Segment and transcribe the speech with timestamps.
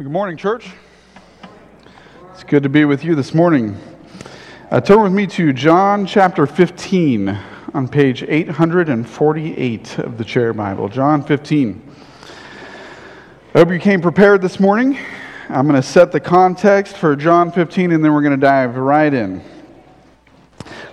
[0.00, 0.66] Good morning, church.
[2.32, 3.76] It's good to be with you this morning.
[4.70, 7.38] Uh, turn with me to John chapter 15
[7.74, 10.88] on page 848 of the Chair Bible.
[10.88, 11.94] John 15.
[13.54, 14.96] I hope you came prepared this morning.
[15.50, 18.76] I'm going to set the context for John 15 and then we're going to dive
[18.76, 19.44] right in.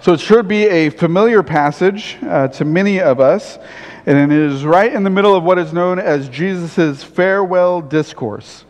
[0.01, 3.57] So it should be a familiar passage uh, to many of us,
[4.05, 8.65] and it is right in the middle of what is known as Jesus' farewell discourse.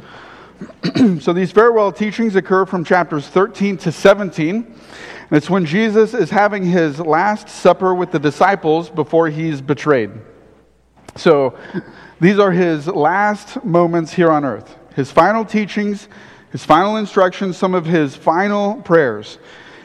[1.20, 4.56] so these farewell teachings occur from chapters 13 to 17.
[4.56, 10.12] And it's when Jesus is having his last supper with the disciples before he's betrayed.
[11.16, 11.58] So
[12.20, 14.76] these are his last moments here on earth.
[14.96, 16.08] His final teachings,
[16.52, 19.38] his final instructions, some of his final prayers.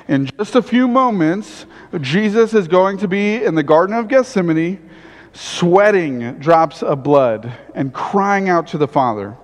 [0.09, 1.67] In just a few moments,
[2.01, 4.91] Jesus is going to be in the Garden of Gethsemane,
[5.33, 9.37] sweating drops of blood and crying out to the Father.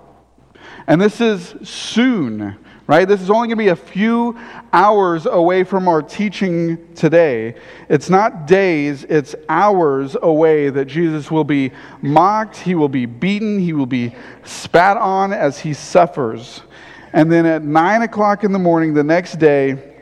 [0.89, 2.57] And this is soon,
[2.87, 3.07] right?
[3.07, 4.39] This is only going to be a few
[4.73, 7.57] hours away from our teaching today.
[7.91, 13.59] It's not days, it's hours away that Jesus will be mocked, he will be beaten,
[13.61, 16.63] he will be spat on as he suffers.
[17.13, 19.95] And then at nine o'clock in the morning the next day,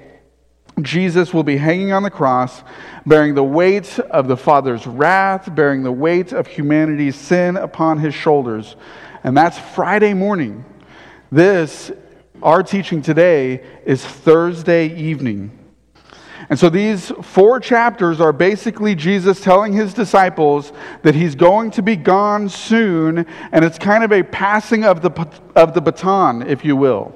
[0.82, 2.62] Jesus will be hanging on the cross,
[3.04, 8.14] bearing the weight of the Father's wrath, bearing the weight of humanity's sin upon his
[8.14, 8.76] shoulders.
[9.24, 10.64] And that's Friday morning.
[11.30, 11.90] This,
[12.40, 15.50] our teaching today, is Thursday evening.
[16.48, 21.82] And so these four chapters are basically Jesus telling his disciples that he's going to
[21.82, 25.10] be gone soon, and it's kind of a passing of the,
[25.56, 27.12] of the baton, if you will.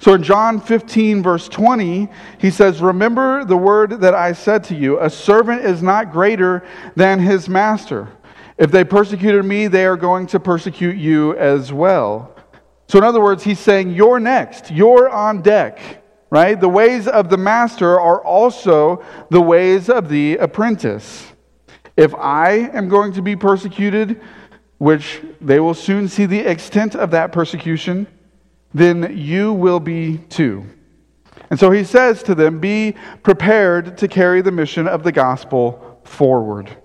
[0.00, 2.08] So in John 15, verse 20,
[2.38, 6.62] he says, Remember the word that I said to you, a servant is not greater
[6.94, 8.08] than his master.
[8.58, 12.33] If they persecuted me, they are going to persecute you as well.
[12.88, 14.70] So, in other words, he's saying, You're next.
[14.70, 16.60] You're on deck, right?
[16.60, 21.32] The ways of the master are also the ways of the apprentice.
[21.96, 24.20] If I am going to be persecuted,
[24.78, 28.06] which they will soon see the extent of that persecution,
[28.74, 30.66] then you will be too.
[31.50, 36.00] And so he says to them, Be prepared to carry the mission of the gospel
[36.04, 36.76] forward.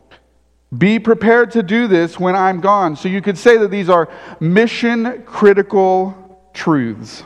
[0.77, 2.95] Be prepared to do this when I'm gone.
[2.95, 4.07] So you could say that these are
[4.39, 7.23] mission critical truths.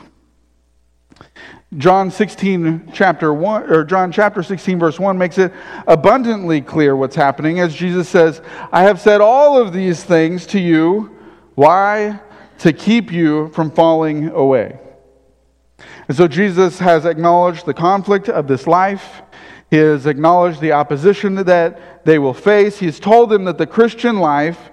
[1.76, 5.52] John 16 chapter 1 or John chapter 16 verse 1 makes it
[5.86, 8.40] abundantly clear what's happening as Jesus says,
[8.72, 11.10] "I have said all of these things to you
[11.56, 12.20] why
[12.58, 14.78] to keep you from falling away."
[16.06, 19.22] And so Jesus has acknowledged the conflict of this life.
[19.74, 22.78] He has acknowledged the opposition that they will face.
[22.78, 24.70] He's told them that the Christian life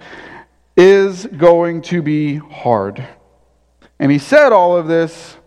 [0.78, 3.04] is going to be hard.
[3.98, 5.38] And he said all of this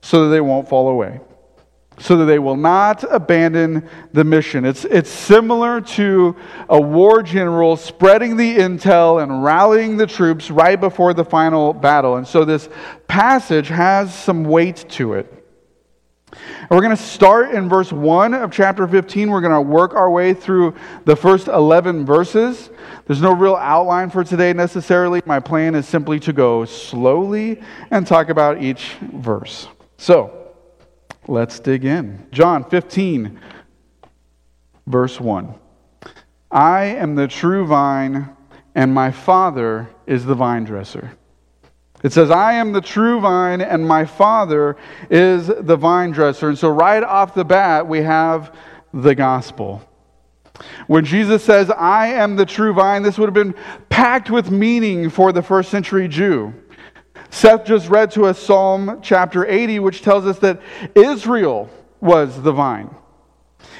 [0.00, 1.20] so that they won't fall away,
[1.98, 4.64] so that they will not abandon the mission.
[4.64, 6.34] It's, it's similar to
[6.70, 12.16] a war general spreading the intel and rallying the troops right before the final battle.
[12.16, 12.70] And so this
[13.08, 15.35] passage has some weight to it.
[16.60, 19.30] And we're going to start in verse 1 of chapter 15.
[19.30, 20.74] We're going to work our way through
[21.04, 22.70] the first 11 verses.
[23.06, 25.22] There's no real outline for today necessarily.
[25.26, 29.68] My plan is simply to go slowly and talk about each verse.
[29.96, 30.52] So,
[31.28, 32.26] let's dig in.
[32.32, 33.40] John 15,
[34.86, 35.54] verse 1.
[36.50, 38.34] I am the true vine,
[38.74, 41.12] and my Father is the vine dresser.
[42.02, 44.76] It says, I am the true vine, and my Father
[45.10, 46.48] is the vine dresser.
[46.48, 48.54] And so, right off the bat, we have
[48.92, 49.82] the gospel.
[50.86, 53.54] When Jesus says, I am the true vine, this would have been
[53.88, 56.54] packed with meaning for the first century Jew.
[57.30, 60.60] Seth just read to us Psalm chapter 80, which tells us that
[60.94, 61.68] Israel
[62.00, 62.94] was the vine.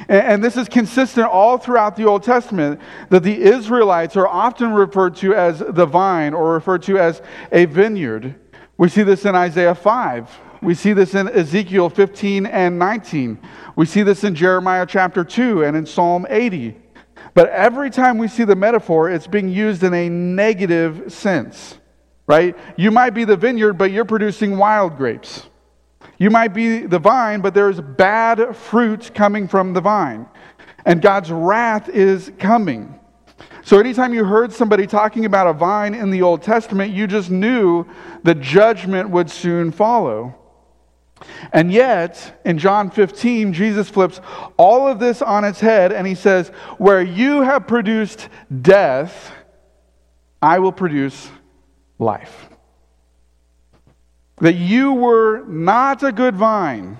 [0.08, 2.80] And, this is consistent all throughout the Old Testament
[3.10, 7.64] that the Israelites are often referred to as the vine or referred to as a
[7.64, 8.34] vineyard.
[8.78, 10.40] We see this in Isaiah 5.
[10.62, 13.38] We see this in Ezekiel 15 and 19.
[13.74, 16.76] We see this in Jeremiah chapter 2 and in Psalm 80.
[17.34, 21.78] But every time we see the metaphor, it's being used in a negative sense,
[22.26, 22.56] right?
[22.76, 25.46] You might be the vineyard, but you're producing wild grapes.
[26.18, 30.26] You might be the vine, but there's bad fruit coming from the vine.
[30.84, 32.98] And God's wrath is coming.
[33.62, 37.30] So, anytime you heard somebody talking about a vine in the Old Testament, you just
[37.30, 37.84] knew
[38.22, 40.34] the judgment would soon follow.
[41.52, 44.20] And yet, in John 15, Jesus flips
[44.56, 46.48] all of this on its head and he says,
[46.78, 48.28] Where you have produced
[48.62, 49.32] death,
[50.40, 51.28] I will produce
[51.98, 52.45] life.
[54.38, 56.98] That you were not a good vine,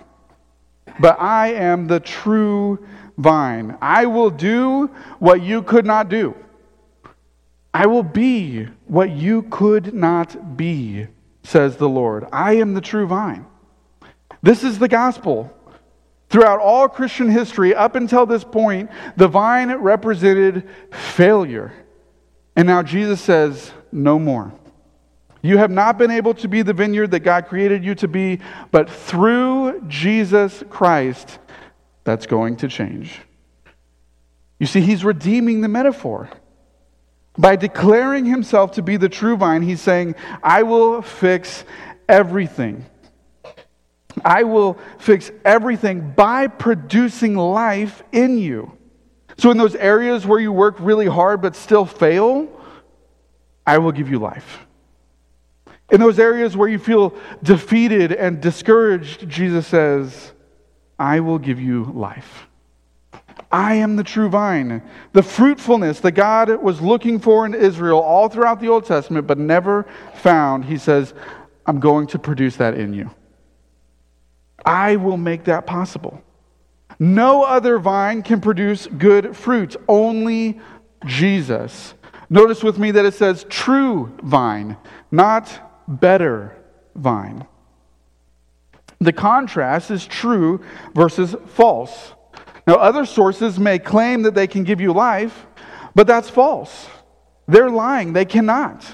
[1.00, 2.87] but I am the true
[3.19, 3.77] vine.
[3.81, 4.87] I will do
[5.19, 6.35] what you could not do.
[7.75, 11.09] I will be what you could not be,
[11.43, 12.27] says the Lord.
[12.33, 13.44] I am the true vine.
[14.43, 15.53] This is the gospel.
[16.29, 21.73] Throughout all Christian history, up until this point, the vine represented failure.
[22.56, 24.53] And now Jesus says, no more.
[25.46, 28.40] You have not been able to be the vineyard that God created you to be,
[28.72, 31.38] but through Jesus Christ,
[32.02, 33.20] that's going to change.
[34.58, 36.28] You see, he's redeeming the metaphor.
[37.38, 41.64] By declaring himself to be the true vine, he's saying, I will fix
[42.08, 42.84] everything.
[44.25, 48.72] I will fix everything by producing life in you.
[49.38, 52.48] So, in those areas where you work really hard but still fail,
[53.66, 54.66] I will give you life.
[55.91, 60.33] In those areas where you feel defeated and discouraged, Jesus says,
[60.99, 62.47] I will give you life.
[63.53, 64.83] I am the true vine.
[65.12, 69.38] The fruitfulness that God was looking for in Israel all throughout the Old Testament but
[69.38, 71.15] never found, he says,
[71.65, 73.11] I'm going to produce that in you.
[74.65, 76.23] I will make that possible.
[76.99, 80.61] No other vine can produce good fruit, only
[81.05, 81.94] Jesus.
[82.29, 84.77] Notice with me that it says true vine,
[85.12, 86.56] not better
[86.94, 87.47] vine.
[89.00, 92.12] The contrast is true versus false.
[92.67, 95.47] Now, other sources may claim that they can give you life,
[95.94, 96.88] but that's false.
[97.47, 98.12] They're lying.
[98.12, 98.85] They cannot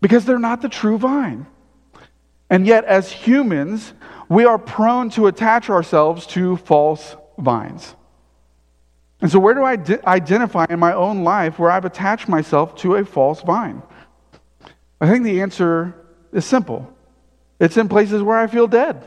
[0.00, 1.46] because they're not the true vine.
[2.50, 3.94] And yet, as humans,
[4.28, 7.94] we are prone to attach ourselves to false vines.
[9.20, 12.74] And so, where do I d- identify in my own life where I've attached myself
[12.76, 13.82] to a false vine?
[15.00, 15.94] I think the answer
[16.32, 16.92] is simple
[17.62, 19.04] it's in places where I feel dead.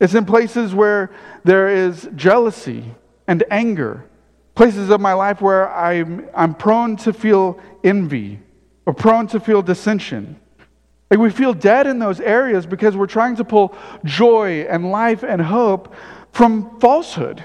[0.00, 1.12] It's in places where
[1.44, 2.84] there is jealousy
[3.28, 4.04] and anger,
[4.56, 8.40] places of my life where I'm, I'm prone to feel envy
[8.86, 10.40] or prone to feel dissension.
[11.12, 15.22] Like we feel dead in those areas because we're trying to pull joy and life
[15.22, 15.94] and hope
[16.32, 17.40] from falsehood.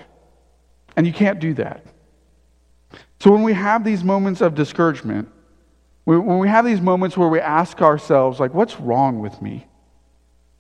[0.96, 1.86] And you can't do that.
[3.20, 5.30] So when we have these moments of discouragement,
[6.08, 9.68] when we have these moments where we ask ourselves, like, what's wrong with me?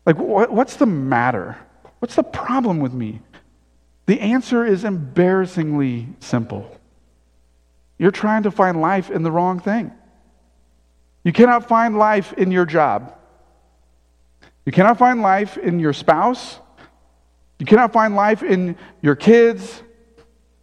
[0.05, 1.57] Like, what's the matter?
[1.99, 3.21] What's the problem with me?
[4.07, 6.69] The answer is embarrassingly simple.
[7.97, 9.93] You're trying to find life in the wrong thing.
[11.23, 13.15] You cannot find life in your job.
[14.65, 16.59] You cannot find life in your spouse.
[17.57, 19.81] You cannot find life in your kids.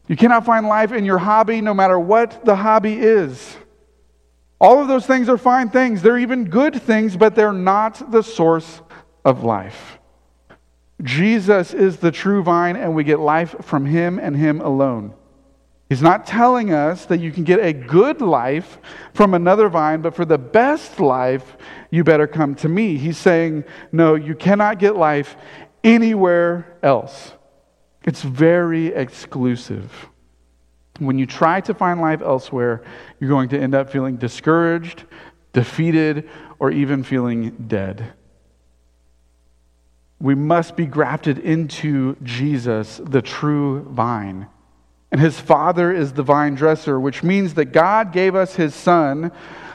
[0.09, 3.57] You cannot find life in your hobby, no matter what the hobby is.
[4.61, 6.01] All of those things are fine things.
[6.01, 8.81] They're even good things, but they're not the source
[9.25, 9.99] of life.
[11.03, 15.13] Jesus is the true vine, and we get life from him and him alone.
[15.89, 18.79] He's not telling us that you can get a good life
[19.13, 21.57] from another vine, but for the best life,
[21.91, 22.97] you better come to me.
[22.97, 25.37] He's saying, no, you cannot get life
[25.83, 27.33] anywhere else.
[28.03, 30.09] It's very exclusive.
[30.99, 32.85] When you try to find life elsewhere,
[33.19, 35.05] you're going to end up feeling discouraged,
[35.53, 38.13] defeated, or even feeling dead.
[40.21, 44.47] We must be grafted into Jesus, the true vine.
[45.11, 49.33] And his Father is the vine dresser, which means that God gave us his Son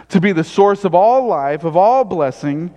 [0.10, 2.74] to be the source of all life, of all blessing,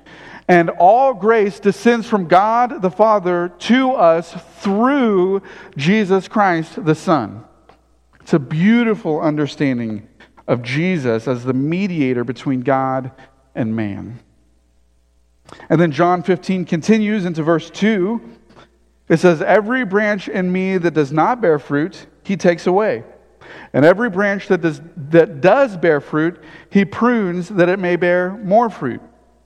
[0.48, 5.42] and all grace descends from God the Father to us through
[5.76, 7.44] Jesus Christ the Son.
[8.22, 10.08] It's a beautiful understanding
[10.46, 13.10] of Jesus as the mediator between God
[13.54, 14.20] and man.
[15.68, 18.20] And then John 15 continues into verse 2.
[19.08, 23.04] It says, Every branch in me that does not bear fruit, he takes away.
[23.72, 28.30] And every branch that does, that does bear fruit, he prunes that it may bear
[28.38, 29.00] more fruit.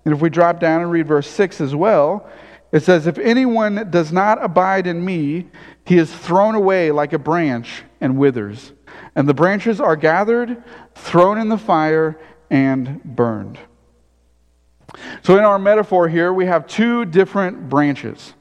[0.04, 2.28] And if we drop down and read verse 6 as well,
[2.72, 5.48] it says, If anyone does not abide in me,
[5.86, 8.72] he is thrown away like a branch and withers.
[9.14, 10.62] And the branches are gathered,
[10.94, 12.18] thrown in the fire,
[12.50, 13.58] and burned.
[15.22, 18.34] So, in our metaphor here, we have two different branches.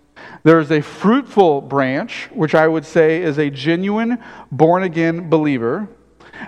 [0.43, 4.19] There is a fruitful branch, which I would say is a genuine
[4.51, 5.87] born again believer.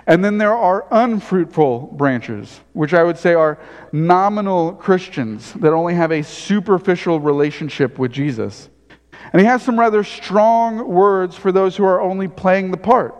[0.06, 3.58] And then there are unfruitful branches, which I would say are
[3.90, 8.68] nominal Christians that only have a superficial relationship with Jesus.
[9.32, 13.14] And he has some rather strong words for those who are only playing the part.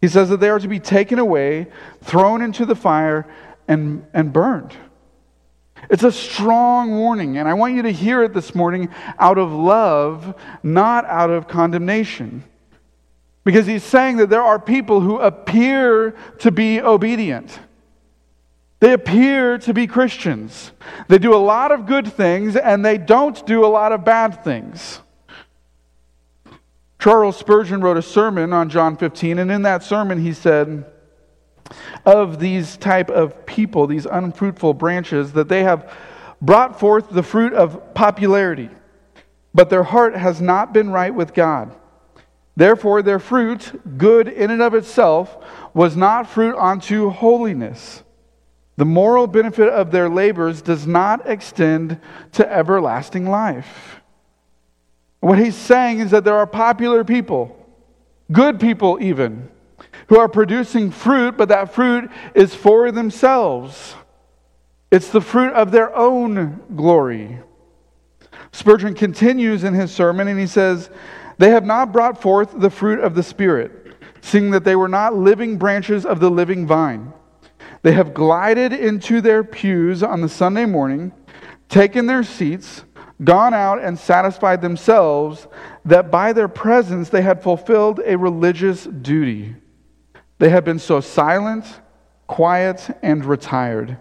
[0.00, 1.66] He says that they are to be taken away,
[2.02, 3.26] thrown into the fire,
[3.68, 4.74] and, and burned.
[5.88, 9.52] It's a strong warning, and I want you to hear it this morning out of
[9.52, 12.44] love, not out of condemnation.
[13.44, 17.58] Because he's saying that there are people who appear to be obedient.
[18.80, 20.72] They appear to be Christians.
[21.08, 24.42] They do a lot of good things and they don't do a lot of bad
[24.42, 25.00] things.
[27.00, 30.84] Charles Spurgeon wrote a sermon on John 15, and in that sermon he said,
[32.04, 35.90] of these type of people, these unfruitful branches, that they have
[36.42, 38.68] brought forth the fruit of popularity,
[39.54, 41.74] but their heart has not been right with God.
[42.56, 45.38] Therefore, their fruit, good in and of itself,
[45.72, 48.02] was not fruit unto holiness.
[48.76, 52.00] The moral benefit of their labors does not extend
[52.32, 53.99] to everlasting life.
[55.20, 57.56] What he's saying is that there are popular people,
[58.32, 59.50] good people even,
[60.08, 63.94] who are producing fruit, but that fruit is for themselves.
[64.90, 67.38] It's the fruit of their own glory.
[68.52, 70.90] Spurgeon continues in his sermon and he says,
[71.38, 75.14] They have not brought forth the fruit of the Spirit, seeing that they were not
[75.14, 77.12] living branches of the living vine.
[77.82, 81.12] They have glided into their pews on the Sunday morning,
[81.68, 82.84] taken their seats,
[83.22, 85.46] gone out and satisfied themselves
[85.84, 89.54] that by their presence they had fulfilled a religious duty.
[90.38, 91.64] They had been so silent,
[92.26, 93.98] quiet, and retired,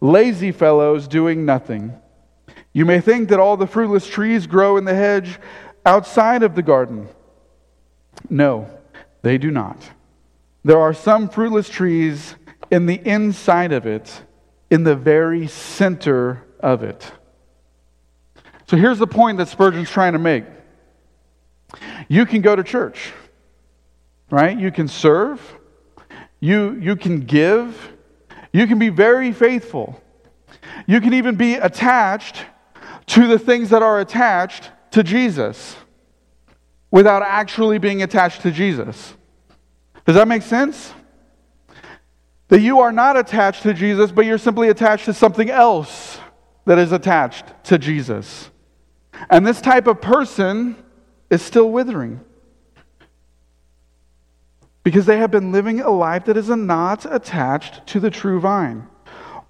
[0.00, 1.94] lazy fellows doing nothing.
[2.72, 5.38] You may think that all the fruitless trees grow in the hedge
[5.86, 7.08] outside of the garden.
[8.28, 8.68] No,
[9.22, 9.90] they do not.
[10.62, 12.34] There are some fruitless trees
[12.70, 14.22] in the inside of it,
[14.70, 17.10] in the very center of it.
[18.68, 20.44] So here's the point that Spurgeon's trying to make.
[22.06, 23.12] You can go to church,
[24.30, 24.58] right?
[24.58, 25.40] You can serve,
[26.38, 27.94] you, you can give,
[28.52, 30.02] you can be very faithful.
[30.86, 32.44] You can even be attached
[33.06, 35.74] to the things that are attached to Jesus
[36.90, 39.14] without actually being attached to Jesus.
[40.04, 40.92] Does that make sense?
[42.48, 46.18] That you are not attached to Jesus, but you're simply attached to something else
[46.66, 48.50] that is attached to Jesus.
[49.30, 50.76] And this type of person
[51.30, 52.20] is still withering
[54.82, 58.86] because they have been living a life that is not attached to the true vine.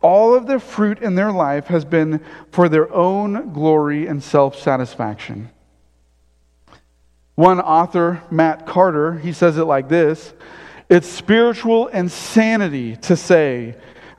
[0.01, 4.59] All of the fruit in their life has been for their own glory and self
[4.59, 5.51] satisfaction.
[7.35, 10.35] One author, Matt Carter, he says it like this
[10.89, 13.77] it's spiritual insanity to say,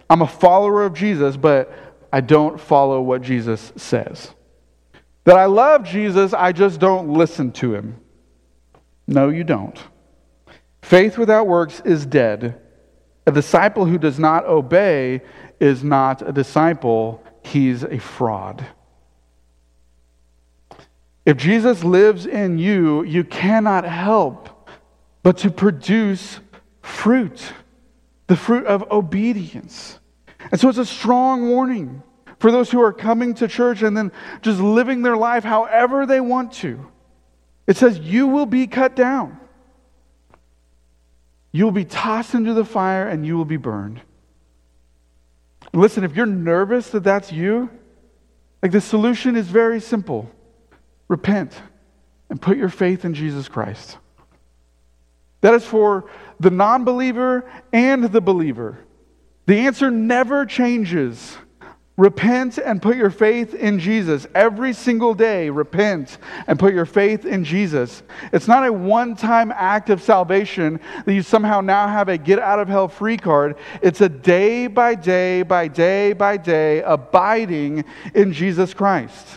[0.09, 1.71] I'm a follower of Jesus, but
[2.13, 4.33] I don't follow what Jesus says.
[5.29, 7.99] That I love Jesus, I just don't listen to him.
[9.05, 9.77] No, you don't.
[10.81, 12.59] Faith without works is dead.
[13.27, 15.21] A disciple who does not obey
[15.59, 18.65] is not a disciple, he's a fraud.
[21.27, 24.67] If Jesus lives in you, you cannot help
[25.21, 26.39] but to produce
[26.81, 27.53] fruit,
[28.25, 29.99] the fruit of obedience.
[30.51, 32.01] And so it's a strong warning
[32.39, 36.21] for those who are coming to church and then just living their life however they
[36.21, 36.87] want to.
[37.67, 39.39] It says, You will be cut down.
[41.51, 44.01] You will be tossed into the fire and you will be burned.
[45.73, 47.69] Listen, if you're nervous that that's you,
[48.61, 50.31] like the solution is very simple
[51.07, 51.59] repent
[52.29, 53.97] and put your faith in Jesus Christ.
[55.41, 58.77] That is for the non believer and the believer.
[59.45, 61.37] The answer never changes.
[61.99, 64.25] Repent and put your faith in Jesus.
[64.33, 68.03] Every single day, repent and put your faith in Jesus.
[68.31, 72.39] It's not a one time act of salvation that you somehow now have a get
[72.39, 73.57] out of hell free card.
[73.81, 79.27] It's a day by day by day by day abiding in Jesus Christ.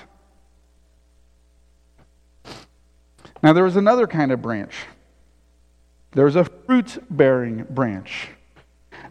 [3.43, 4.87] Now, there was another kind of branch.
[6.13, 8.29] There's a fruit bearing branch.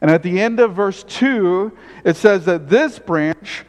[0.01, 3.65] And at the end of verse 2, it says that this branch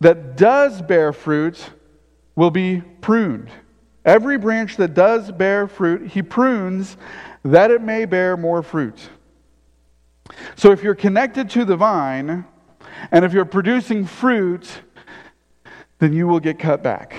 [0.00, 1.70] that does bear fruit
[2.36, 3.50] will be pruned.
[4.04, 6.96] Every branch that does bear fruit, he prunes
[7.44, 8.98] that it may bear more fruit.
[10.56, 12.44] So if you're connected to the vine,
[13.10, 14.68] and if you're producing fruit,
[15.98, 17.14] then you will get cut back.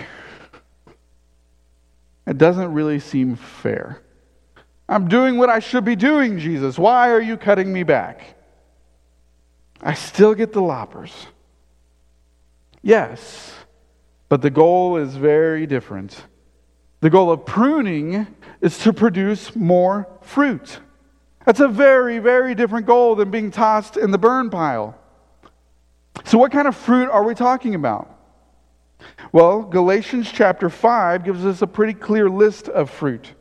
[2.28, 4.02] It doesn't really seem fair.
[4.88, 6.78] I'm doing what I should be doing, Jesus.
[6.78, 8.36] Why are you cutting me back?
[9.84, 11.28] I still get the loppers.
[12.82, 13.54] Yes,
[14.30, 16.24] but the goal is very different.
[17.02, 18.26] The goal of pruning
[18.62, 20.80] is to produce more fruit.
[21.46, 24.98] That's a very, very different goal than being tossed in the burn pile.
[26.24, 28.10] So, what kind of fruit are we talking about?
[29.34, 33.34] Well, Galatians chapter 5 gives us a pretty clear list of fruit.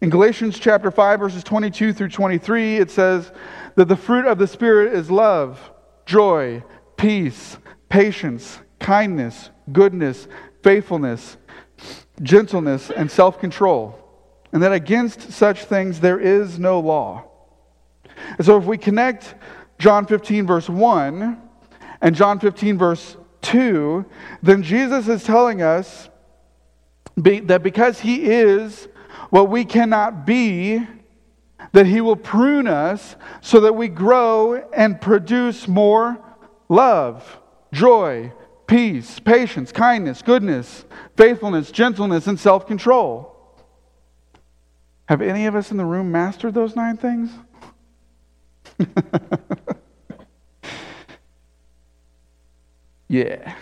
[0.00, 3.32] In Galatians chapter 5, verses 22 through 23, it says
[3.74, 5.70] that the fruit of the Spirit is love,
[6.06, 6.64] joy,
[6.96, 7.58] peace,
[7.90, 10.26] patience, kindness, goodness,
[10.62, 11.36] faithfulness,
[12.22, 13.96] gentleness, and self control.
[14.52, 17.24] And that against such things there is no law.
[18.38, 19.34] And so if we connect
[19.78, 21.40] John 15, verse 1,
[22.00, 24.06] and John 15, verse 2,
[24.42, 26.08] then Jesus is telling us
[27.20, 28.88] be, that because he is
[29.30, 30.86] what we cannot be,
[31.72, 36.18] that he will prune us so that we grow and produce more
[36.68, 37.38] love,
[37.72, 38.32] joy,
[38.66, 40.84] peace, patience, kindness, goodness,
[41.16, 43.36] faithfulness, gentleness, and self control.
[45.06, 47.30] Have any of us in the room mastered those nine things?
[53.08, 53.56] yeah.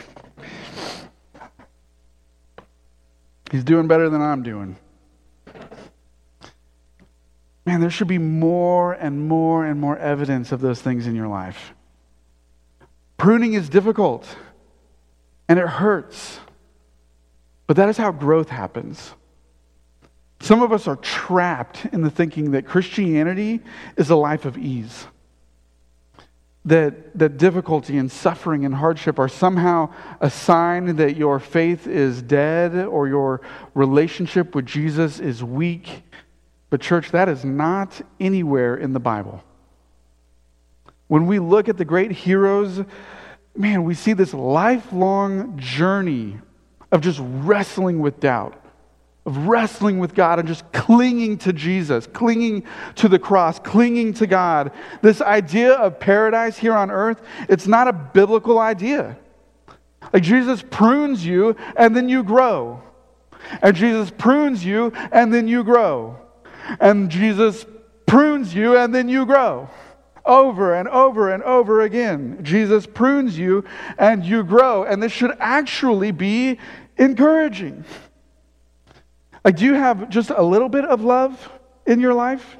[3.50, 4.76] He's doing better than I'm doing.
[7.68, 11.28] Man, there should be more and more and more evidence of those things in your
[11.28, 11.74] life.
[13.18, 14.26] Pruning is difficult
[15.50, 16.40] and it hurts,
[17.66, 19.12] but that is how growth happens.
[20.40, 23.60] Some of us are trapped in the thinking that Christianity
[23.98, 25.06] is a life of ease.
[26.64, 32.22] That, that difficulty and suffering and hardship are somehow a sign that your faith is
[32.22, 33.42] dead or your
[33.74, 36.04] relationship with Jesus is weak.
[36.70, 39.42] But, church, that is not anywhere in the Bible.
[41.06, 42.82] When we look at the great heroes,
[43.56, 46.38] man, we see this lifelong journey
[46.92, 48.62] of just wrestling with doubt
[49.28, 54.26] of wrestling with God and just clinging to Jesus, clinging to the cross, clinging to
[54.26, 54.72] God.
[55.02, 59.18] This idea of paradise here on earth, it's not a biblical idea.
[60.14, 62.82] Like Jesus prunes you and then you grow.
[63.60, 66.16] And Jesus prunes you and then you grow.
[66.80, 67.66] And Jesus
[68.06, 69.68] prunes you and then you grow.
[70.24, 72.40] Over and over and over again.
[72.42, 73.64] Jesus prunes you
[73.98, 74.84] and you grow.
[74.84, 76.58] And this should actually be
[76.96, 77.84] encouraging.
[79.44, 81.50] Like, do you have just a little bit of love
[81.86, 82.56] in your life?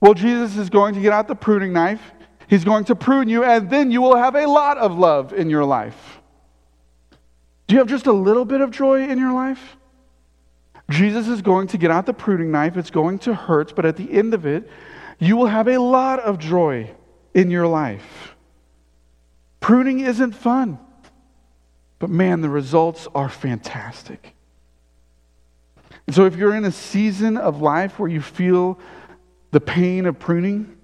[0.00, 2.02] Well, Jesus is going to get out the pruning knife.
[2.46, 5.48] He's going to prune you, and then you will have a lot of love in
[5.48, 6.20] your life.
[7.66, 9.76] Do you have just a little bit of joy in your life?
[10.90, 12.76] Jesus is going to get out the pruning knife.
[12.76, 14.68] It's going to hurt, but at the end of it,
[15.18, 16.90] you will have a lot of joy
[17.32, 18.34] in your life.
[19.60, 20.78] Pruning isn't fun,
[21.98, 24.34] but man, the results are fantastic.
[26.06, 28.78] And so, if you're in a season of life where you feel
[29.52, 30.76] the pain of pruning,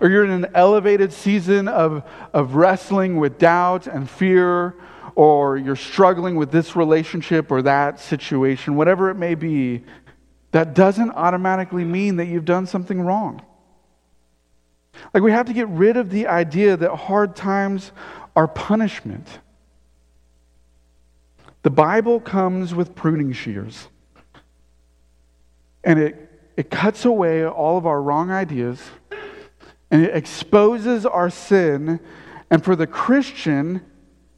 [0.00, 2.02] or you're in an elevated season of,
[2.34, 4.74] of wrestling with doubt and fear,
[5.18, 9.82] or you're struggling with this relationship or that situation, whatever it may be,
[10.52, 13.42] that doesn't automatically mean that you've done something wrong.
[15.12, 17.90] Like, we have to get rid of the idea that hard times
[18.36, 19.26] are punishment.
[21.64, 23.88] The Bible comes with pruning shears.
[25.82, 28.80] And it, it cuts away all of our wrong ideas
[29.90, 31.98] and it exposes our sin.
[32.50, 33.84] And for the Christian,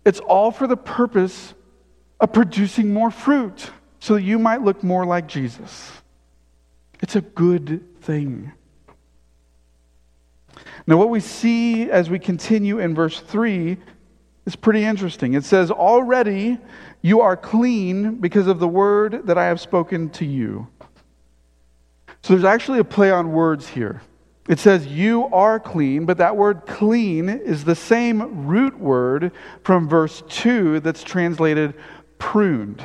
[0.05, 1.55] it's all for the purpose
[2.19, 5.93] of producing more fruit so that you might look more like Jesus.
[7.01, 8.53] It's a good thing.
[10.87, 13.77] Now, what we see as we continue in verse 3
[14.47, 15.35] is pretty interesting.
[15.35, 16.59] It says, Already
[17.03, 20.69] you are clean because of the word that I have spoken to you.
[22.23, 24.03] So there's actually a play on words here.
[24.51, 29.31] It says, You are clean, but that word clean is the same root word
[29.63, 31.75] from verse 2 that's translated
[32.19, 32.83] pruned.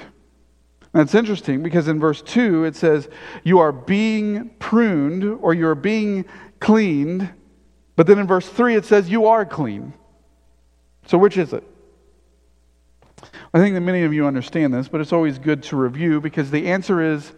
[0.93, 3.09] That's interesting because in verse 2 it says,
[3.43, 6.25] You are being pruned or you're being
[6.59, 7.33] cleaned.
[7.95, 9.95] But then in verse 3 it says, You are clean.
[11.07, 11.63] So which is it?
[13.55, 16.51] I think that many of you understand this, but it's always good to review because
[16.51, 17.33] the answer is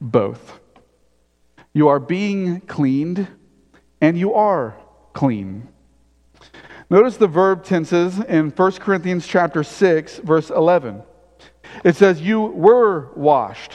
[0.00, 0.60] both.
[1.72, 3.26] You are being cleaned
[4.04, 4.76] and you are
[5.14, 5.66] clean.
[6.90, 11.02] Notice the verb tenses in 1 Corinthians chapter 6 verse 11.
[11.84, 13.72] It says you were washed.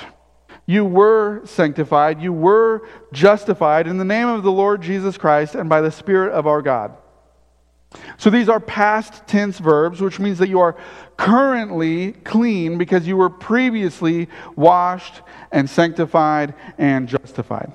[0.67, 5.67] You were sanctified, you were justified in the name of the Lord Jesus Christ and
[5.67, 6.95] by the Spirit of our God.
[8.17, 10.77] So these are past tense verbs, which means that you are
[11.17, 17.71] currently clean because you were previously washed and sanctified and justified.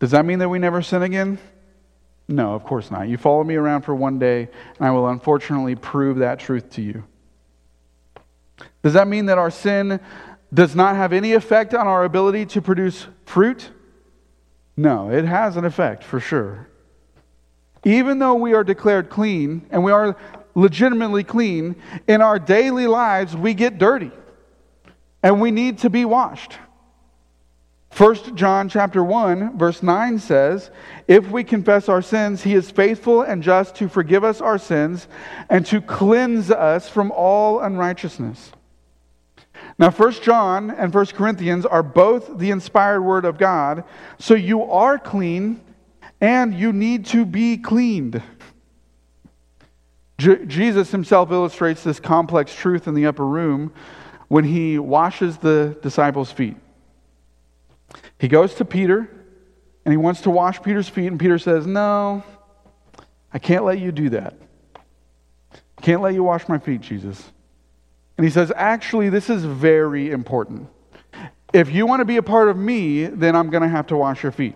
[0.00, 1.38] Does that mean that we never sin again?
[2.26, 3.08] No, of course not.
[3.08, 6.82] You follow me around for one day, and I will unfortunately prove that truth to
[6.82, 7.04] you.
[8.82, 10.00] Does that mean that our sin
[10.52, 13.70] does not have any effect on our ability to produce fruit?
[14.76, 16.68] No, it has an effect for sure.
[17.84, 20.16] Even though we are declared clean, and we are
[20.54, 21.76] legitimately clean,
[22.08, 24.10] in our daily lives we get dirty
[25.22, 26.56] and we need to be washed.
[27.96, 30.70] 1 John chapter 1 verse 9 says,
[31.08, 35.08] "If we confess our sins, he is faithful and just to forgive us our sins
[35.48, 38.52] and to cleanse us from all unrighteousness."
[39.78, 43.84] Now 1 John and 1 Corinthians are both the inspired word of God,
[44.18, 45.60] so you are clean
[46.20, 48.22] and you need to be cleaned.
[50.18, 53.72] Je- Jesus himself illustrates this complex truth in the upper room
[54.28, 56.56] when he washes the disciples' feet.
[58.20, 59.08] He goes to Peter
[59.84, 62.22] and he wants to wash Peter's feet, and Peter says, No,
[63.32, 64.34] I can't let you do that.
[65.54, 67.32] I can't let you wash my feet, Jesus.
[68.18, 70.68] And he says, Actually, this is very important.
[71.54, 73.96] If you want to be a part of me, then I'm going to have to
[73.96, 74.54] wash your feet.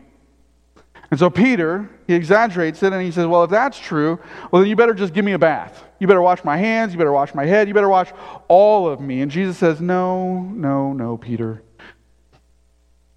[1.10, 4.68] And so Peter, he exaggerates it and he says, Well, if that's true, well, then
[4.68, 5.82] you better just give me a bath.
[5.98, 8.12] You better wash my hands, you better wash my head, you better wash
[8.46, 9.22] all of me.
[9.22, 11.62] And Jesus says, No, no, no, Peter.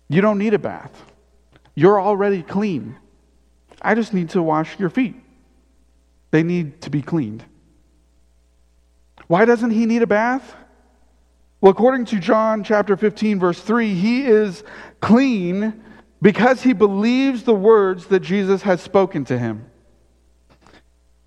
[0.09, 1.03] You don't need a bath.
[1.75, 2.97] You're already clean.
[3.81, 5.15] I just need to wash your feet.
[6.31, 7.43] They need to be cleaned.
[9.27, 10.55] Why doesn't he need a bath?
[11.59, 14.63] Well, according to John chapter 15, verse 3, he is
[15.01, 15.83] clean
[16.21, 19.69] because he believes the words that Jesus has spoken to him.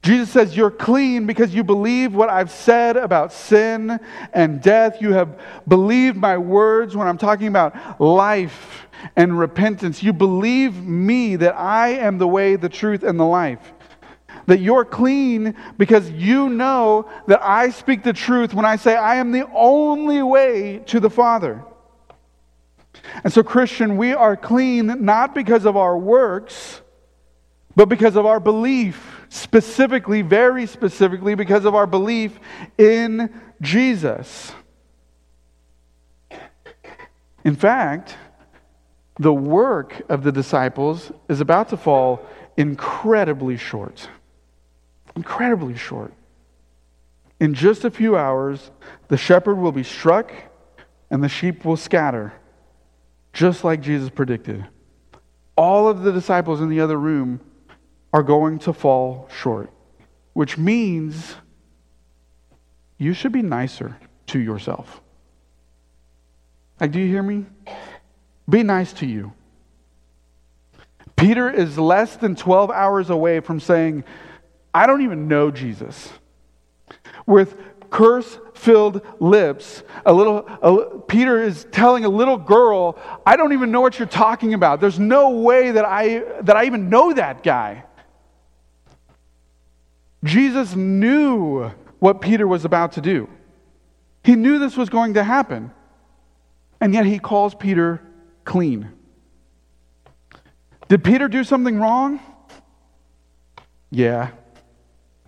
[0.02, 4.00] Jesus says, You're clean because you believe what I've said about sin
[4.32, 5.00] and death.
[5.00, 8.86] You have believed my words when I'm talking about life
[9.16, 10.02] and repentance.
[10.02, 13.72] You believe me that I am the way, the truth, and the life.
[14.46, 19.16] That you're clean because you know that I speak the truth when I say I
[19.16, 21.62] am the only way to the Father.
[23.22, 26.80] And so, Christian, we are clean not because of our works,
[27.76, 32.38] but because of our belief, specifically, very specifically, because of our belief
[32.76, 34.52] in Jesus.
[37.44, 38.16] In fact,
[39.18, 44.08] the work of the disciples is about to fall incredibly short.
[45.16, 46.12] Incredibly short.
[47.38, 48.70] In just a few hours,
[49.08, 50.32] the shepherd will be struck
[51.10, 52.34] and the sheep will scatter
[53.32, 54.66] just like Jesus predicted.
[55.56, 57.40] All of the disciples in the other room
[58.12, 59.70] are going to fall short,
[60.32, 61.34] which means
[62.98, 63.96] you should be nicer
[64.26, 65.00] to yourself.
[66.80, 67.46] Like, do you hear me?
[68.48, 69.32] Be nice to you.
[71.16, 74.04] Peter is less than 12 hours away from saying,
[74.72, 76.10] I don't even know Jesus.
[77.26, 77.56] With
[77.90, 79.82] curse filled lips.
[80.06, 84.08] A little, a, Peter is telling a little girl, I don't even know what you're
[84.08, 84.80] talking about.
[84.80, 87.84] There's no way that I, that I even know that guy.
[90.24, 93.28] Jesus knew what Peter was about to do.
[94.22, 95.72] He knew this was going to happen.
[96.80, 98.02] And yet he calls Peter
[98.44, 98.90] clean.
[100.88, 102.20] Did Peter do something wrong?
[103.90, 104.30] Yeah,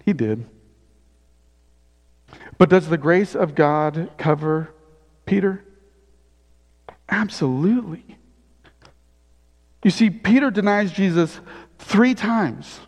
[0.05, 0.47] he did.
[2.59, 4.73] But does the grace of God cover
[5.27, 5.65] Peter?
[7.09, 8.05] Absolutely.
[9.83, 11.41] You see, Peter denies Jesus
[11.79, 12.81] three times.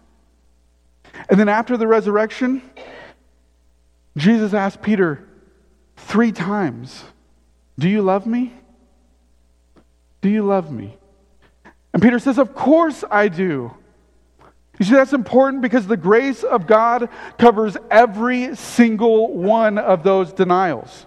[1.29, 2.63] And then after the resurrection,
[4.17, 5.27] Jesus asked Peter
[5.97, 7.05] three times,
[7.79, 8.53] Do you love me?
[10.21, 10.97] Do you love me?
[11.93, 13.75] And Peter says, Of course I do.
[14.79, 20.33] You see, that's important because the grace of God covers every single one of those
[20.33, 21.07] denials.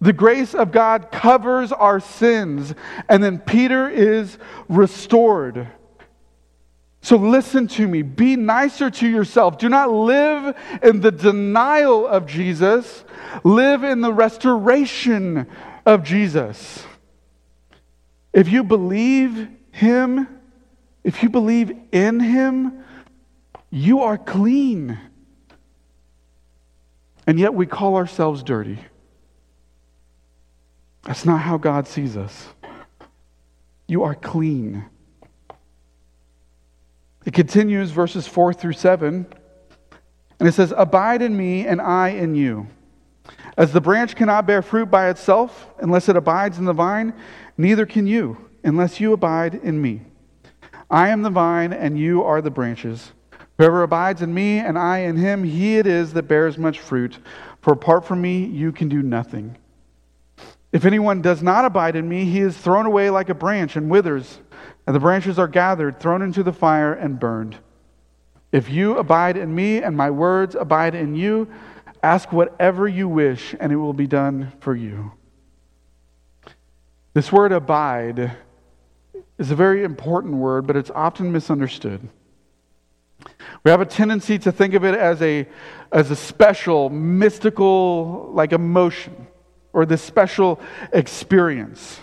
[0.00, 2.74] The grace of God covers our sins,
[3.08, 4.38] and then Peter is
[4.68, 5.68] restored.
[7.08, 8.02] So listen to me.
[8.02, 9.56] Be nicer to yourself.
[9.56, 13.02] Do not live in the denial of Jesus,
[13.42, 15.46] live in the restoration
[15.86, 16.84] of Jesus.
[18.34, 20.28] If you believe Him,
[21.02, 22.84] if you believe in him,
[23.70, 24.98] you are clean.
[27.26, 28.80] And yet we call ourselves dirty.
[31.04, 32.48] That's not how God sees us.
[33.86, 34.84] You are clean.
[37.28, 39.26] It continues, verses 4 through 7,
[40.40, 42.68] and it says, Abide in me, and I in you.
[43.58, 47.12] As the branch cannot bear fruit by itself unless it abides in the vine,
[47.58, 50.00] neither can you unless you abide in me.
[50.90, 53.12] I am the vine, and you are the branches.
[53.58, 57.18] Whoever abides in me, and I in him, he it is that bears much fruit.
[57.60, 59.58] For apart from me, you can do nothing.
[60.72, 63.90] If anyone does not abide in me, he is thrown away like a branch and
[63.90, 64.38] withers,
[64.88, 67.58] and the branches are gathered, thrown into the fire, and burned.
[68.52, 71.46] If you abide in me, and my words abide in you,
[72.02, 75.12] ask whatever you wish, and it will be done for you.
[77.12, 78.34] This word abide
[79.36, 82.08] is a very important word, but it's often misunderstood.
[83.64, 85.46] We have a tendency to think of it as a,
[85.92, 89.26] as a special, mystical, like emotion,
[89.74, 90.58] or this special
[90.94, 92.00] experience.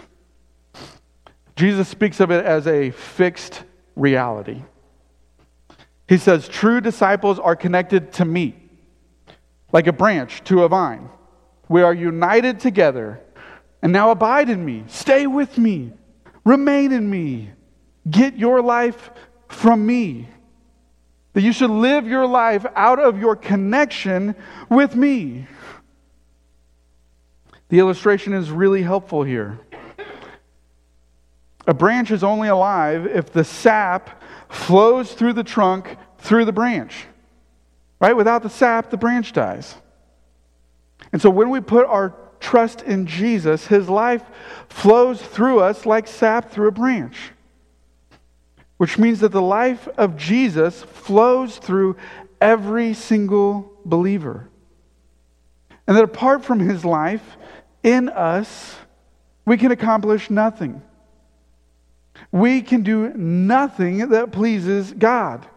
[1.55, 3.63] Jesus speaks of it as a fixed
[3.95, 4.61] reality.
[6.07, 8.55] He says, True disciples are connected to me,
[9.71, 11.09] like a branch to a vine.
[11.69, 13.21] We are united together,
[13.81, 14.83] and now abide in me.
[14.87, 15.93] Stay with me.
[16.43, 17.51] Remain in me.
[18.09, 19.09] Get your life
[19.47, 20.29] from me.
[21.33, 24.35] That you should live your life out of your connection
[24.69, 25.47] with me.
[27.69, 29.59] The illustration is really helpful here.
[31.67, 37.05] A branch is only alive if the sap flows through the trunk through the branch.
[37.99, 38.15] Right?
[38.15, 39.75] Without the sap, the branch dies.
[41.11, 44.23] And so when we put our trust in Jesus, his life
[44.69, 47.31] flows through us like sap through a branch.
[48.77, 51.95] Which means that the life of Jesus flows through
[52.41, 54.49] every single believer.
[55.87, 57.37] And that apart from his life
[57.83, 58.75] in us,
[59.45, 60.81] we can accomplish nothing.
[62.35, 65.47] We can do nothing that pleases God.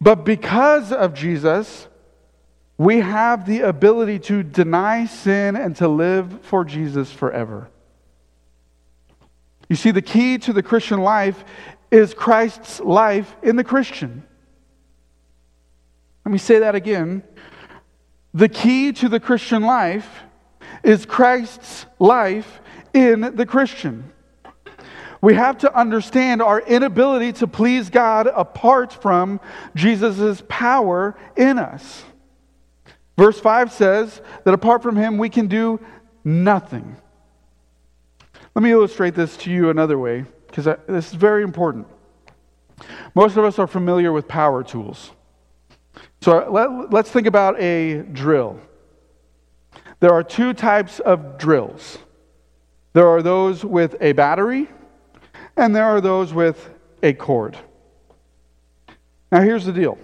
[0.00, 1.88] But because of Jesus,
[2.78, 7.68] we have the ability to deny sin and to live for Jesus forever.
[9.68, 11.44] You see, the key to the Christian life
[11.90, 14.22] is Christ's life in the Christian.
[16.24, 17.24] Let me say that again.
[18.32, 20.08] The key to the Christian life
[20.84, 22.60] is Christ's life
[22.94, 24.12] in the Christian.
[25.26, 29.40] We have to understand our inability to please God apart from
[29.74, 32.04] Jesus' power in us.
[33.18, 35.80] Verse 5 says that apart from him, we can do
[36.22, 36.94] nothing.
[38.54, 41.88] Let me illustrate this to you another way, because this is very important.
[43.16, 45.10] Most of us are familiar with power tools.
[46.20, 48.60] So let, let's think about a drill.
[49.98, 51.98] There are two types of drills
[52.96, 54.68] there are those with a battery,
[55.56, 56.68] and there are those with
[57.02, 57.56] a cord.
[59.32, 59.98] Now, here's the deal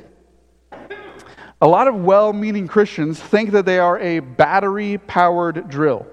[1.60, 6.06] a lot of well meaning Christians think that they are a battery powered drill.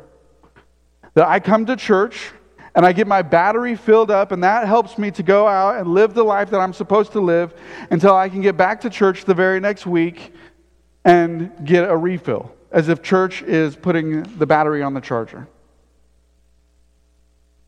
[1.15, 2.32] That I come to church
[2.75, 5.88] and I get my battery filled up, and that helps me to go out and
[5.93, 7.54] live the life that I'm supposed to live
[7.89, 10.34] until I can get back to church the very next week
[11.04, 15.47] and get a refill, as if church is putting the battery on the charger.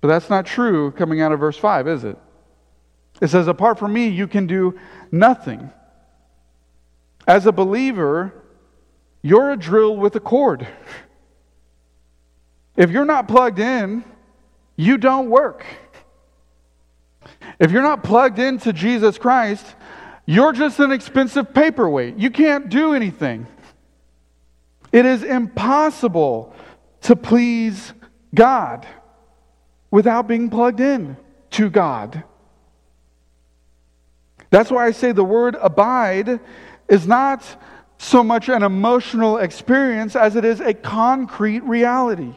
[0.02, 2.18] But that's not true coming out of verse 5, is it?
[3.22, 4.78] It says, Apart from me, you can do
[5.12, 5.72] nothing.
[7.28, 8.34] As a believer,
[9.22, 10.68] you're a drill with a cord.
[12.76, 14.04] If you're not plugged in,
[14.76, 15.64] you don't work.
[17.60, 19.76] If you're not plugged into Jesus Christ,
[20.26, 22.18] you're just an expensive paperweight.
[22.18, 23.46] You can't do anything.
[24.92, 26.56] It is impossible
[27.02, 27.94] to please
[28.34, 28.88] God
[29.92, 31.18] without being plugged in
[31.52, 32.24] to God.
[34.50, 36.40] That's why I say the word abide
[36.90, 37.44] is not
[37.98, 42.34] so much an emotional experience as it is a concrete reality.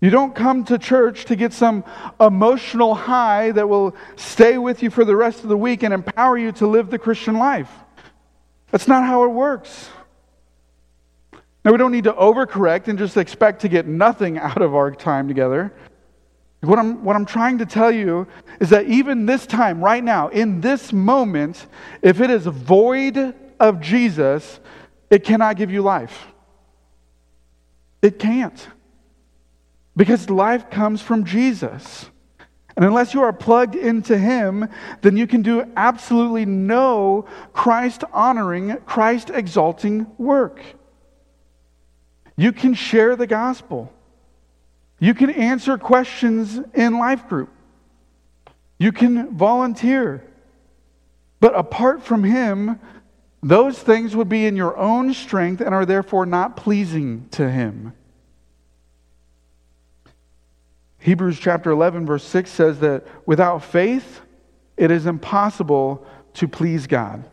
[0.00, 1.84] You don't come to church to get some
[2.20, 6.38] emotional high that will stay with you for the rest of the week and empower
[6.38, 7.70] you to live the Christian life.
[8.70, 9.88] That's not how it works.
[11.64, 14.92] Now, we don't need to overcorrect and just expect to get nothing out of our
[14.92, 15.72] time together.
[16.60, 18.26] What I'm, what I'm trying to tell you
[18.60, 21.66] is that even this time, right now, in this moment,
[22.02, 24.58] if it is void of Jesus,
[25.08, 26.26] it cannot give you life.
[28.02, 28.68] It can't.
[29.96, 32.10] Because life comes from Jesus.
[32.76, 34.68] And unless you are plugged into Him,
[35.02, 40.60] then you can do absolutely no Christ honoring, Christ exalting work.
[42.36, 43.92] You can share the gospel.
[44.98, 47.50] You can answer questions in life group.
[48.78, 50.24] You can volunteer.
[51.40, 52.80] But apart from Him,
[53.42, 57.92] those things would be in your own strength and are therefore not pleasing to Him.
[60.98, 64.20] Hebrews chapter 11, verse 6 says that without faith,
[64.76, 67.24] it is impossible to please God.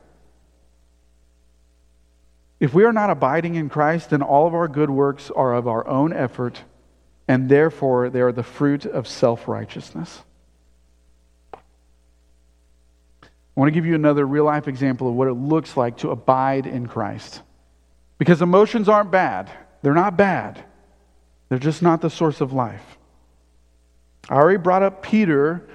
[2.59, 5.67] If we are not abiding in Christ, then all of our good works are of
[5.67, 6.63] our own effort,
[7.27, 10.21] and therefore they are the fruit of self righteousness.
[11.53, 16.11] I want to give you another real life example of what it looks like to
[16.11, 17.41] abide in Christ.
[18.17, 19.49] Because emotions aren't bad,
[19.81, 20.63] they're not bad,
[21.49, 22.97] they're just not the source of life.
[24.29, 25.67] I already brought up Peter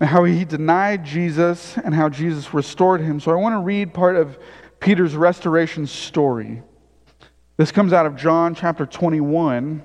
[0.00, 3.20] and how he denied Jesus and how Jesus restored him.
[3.20, 4.38] So I want to read part of
[4.80, 6.62] Peter's restoration story.
[7.56, 9.82] This comes out of John chapter 21,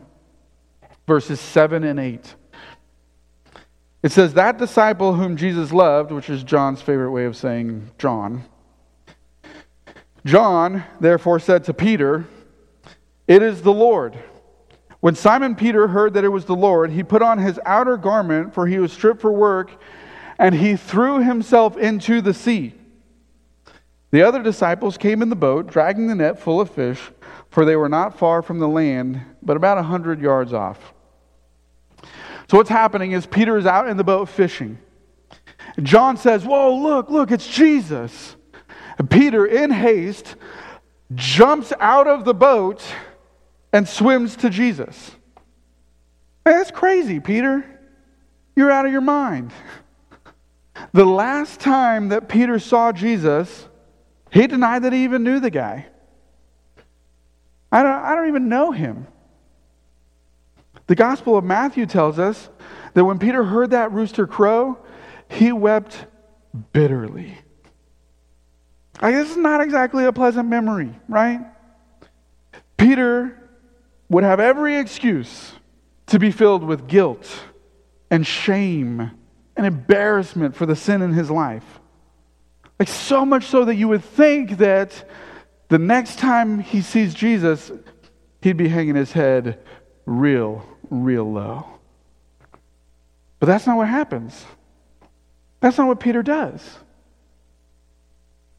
[1.07, 2.35] verses 7 and 8.
[4.03, 8.43] It says, That disciple whom Jesus loved, which is John's favorite way of saying John,
[10.25, 12.25] John therefore said to Peter,
[13.27, 14.17] It is the Lord.
[14.99, 18.53] When Simon Peter heard that it was the Lord, he put on his outer garment,
[18.53, 19.71] for he was stripped for work,
[20.37, 22.73] and he threw himself into the sea.
[24.11, 26.99] The other disciples came in the boat, dragging the net full of fish,
[27.49, 30.93] for they were not far from the land, but about a hundred yards off.
[32.49, 34.77] So, what's happening is Peter is out in the boat fishing.
[35.81, 38.35] John says, Whoa, look, look, it's Jesus.
[38.97, 40.35] And Peter, in haste,
[41.13, 42.83] jumps out of the boat
[43.73, 45.11] and swims to Jesus.
[46.43, 47.65] that's crazy, Peter.
[48.55, 49.51] You're out of your mind.
[50.93, 53.67] The last time that Peter saw Jesus,
[54.31, 55.87] he denied that he even knew the guy.
[57.71, 59.07] I don't, I don't even know him.
[60.87, 62.49] The Gospel of Matthew tells us
[62.93, 64.77] that when Peter heard that rooster crow,
[65.29, 66.05] he wept
[66.73, 67.37] bitterly.
[68.99, 71.41] I guess it's not exactly a pleasant memory, right?
[72.77, 73.49] Peter
[74.09, 75.53] would have every excuse
[76.07, 77.27] to be filled with guilt
[78.09, 79.11] and shame
[79.55, 81.79] and embarrassment for the sin in his life.
[82.79, 85.09] Like, so much so that you would think that
[85.67, 87.71] the next time he sees Jesus,
[88.41, 89.59] he'd be hanging his head
[90.05, 91.65] real, real low.
[93.39, 94.45] But that's not what happens.
[95.59, 96.61] That's not what Peter does.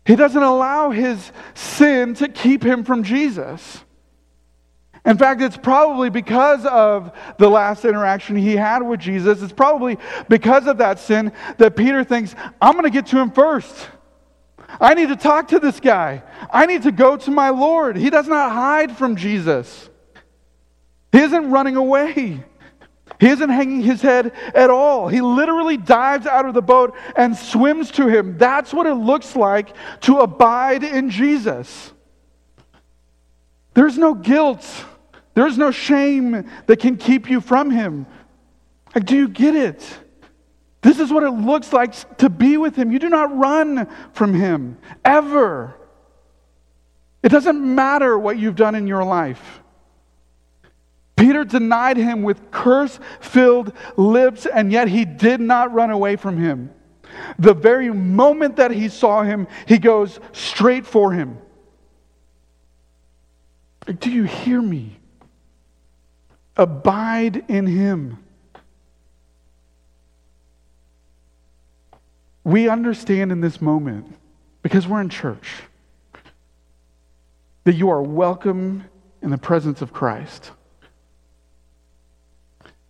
[0.05, 3.85] He doesn't allow his sin to keep him from Jesus.
[5.05, 9.99] In fact, it's probably because of the last interaction he had with Jesus, it's probably
[10.29, 13.89] because of that sin that Peter thinks, I'm going to get to him first.
[14.81, 16.23] I need to talk to this guy.
[16.51, 17.97] I need to go to my Lord.
[17.97, 19.89] He does not hide from Jesus,
[21.13, 22.45] he isn't running away.
[23.21, 25.09] He isn't hanging his head at all.
[25.09, 28.39] He literally dives out of the boat and swims to him.
[28.39, 31.93] That's what it looks like to abide in Jesus.
[33.75, 34.67] There's no guilt,
[35.35, 38.07] there's no shame that can keep you from him.
[38.95, 39.99] Like, do you get it?
[40.81, 42.93] This is what it looks like to be with him.
[42.93, 45.75] You do not run from him ever.
[47.23, 49.61] It doesn't matter what you've done in your life.
[51.19, 56.39] Peter denied him with curse filled lips, and yet he did not run away from
[56.39, 56.71] him.
[57.39, 61.39] The very moment that he saw him, he goes straight for him.
[63.99, 65.01] Do you hear me?
[66.57, 68.23] Abide in him.
[72.45, 74.15] We understand in this moment,
[74.63, 75.63] because we're in church,
[77.65, 78.85] that you are welcome
[79.21, 80.53] in the presence of Christ.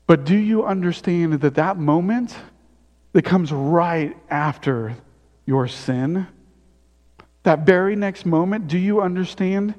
[0.08, 2.34] But do you understand that that moment
[3.12, 4.96] that comes right after
[5.44, 6.26] your sin,
[7.42, 9.74] that very next moment, do you understand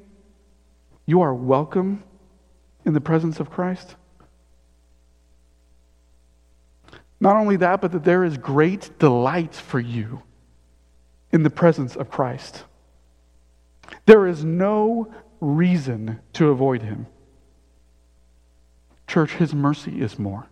[1.04, 2.04] you are welcome
[2.84, 3.96] in the presence of Christ?
[7.18, 10.22] Not only that, but that there is great delight for you
[11.32, 12.64] in the presence of Christ.
[14.06, 17.08] There is no reason to avoid him.
[19.10, 20.46] Church, His mercy is more.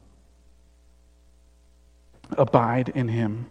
[2.36, 3.46] Abide in Him.